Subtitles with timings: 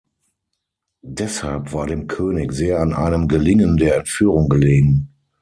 [1.03, 5.09] Deshalb war dem König sehr an einem Gelingen der Entführung gelegen.